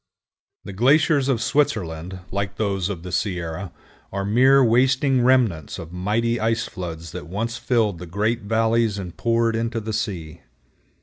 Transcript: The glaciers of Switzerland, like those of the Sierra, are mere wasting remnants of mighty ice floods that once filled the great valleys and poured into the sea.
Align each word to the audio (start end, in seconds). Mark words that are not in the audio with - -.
The 0.63 0.73
glaciers 0.73 1.27
of 1.29 1.43
Switzerland, 1.43 2.21
like 2.31 2.55
those 2.55 2.89
of 2.89 3.03
the 3.03 3.11
Sierra, 3.11 3.71
are 4.11 4.25
mere 4.25 4.63
wasting 4.63 5.23
remnants 5.23 5.77
of 5.77 5.91
mighty 5.93 6.39
ice 6.39 6.65
floods 6.65 7.11
that 7.11 7.27
once 7.27 7.57
filled 7.57 7.99
the 7.99 8.07
great 8.07 8.41
valleys 8.41 8.97
and 8.97 9.15
poured 9.15 9.55
into 9.55 9.79
the 9.79 9.93
sea. 9.93 10.41